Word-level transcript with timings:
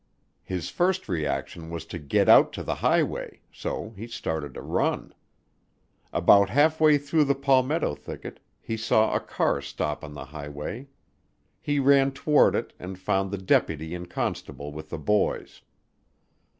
His 0.41 0.71
first 0.71 1.07
reaction 1.07 1.69
was 1.69 1.85
to 1.85 1.99
get 1.99 2.27
out 2.27 2.51
to 2.53 2.63
the 2.63 2.73
highway, 2.73 3.41
so 3.51 3.93
he 3.95 4.07
started 4.07 4.55
to 4.55 4.61
run. 4.63 5.13
About 6.11 6.49
halfway 6.49 6.97
through 6.97 7.25
the 7.25 7.35
palmetto 7.35 7.93
thicket 7.93 8.39
he 8.59 8.77
saw 8.77 9.13
a 9.13 9.19
car 9.19 9.61
stop 9.61 10.03
on 10.03 10.15
the 10.15 10.25
highway. 10.25 10.87
He 11.59 11.77
ran 11.79 12.13
toward 12.13 12.55
it 12.55 12.73
and 12.79 12.97
found 12.97 13.29
the 13.29 13.37
deputy 13.37 13.93
and 13.93 14.09
constable 14.09 14.71
with 14.71 14.89
the 14.89 14.97
boys. 14.97 15.61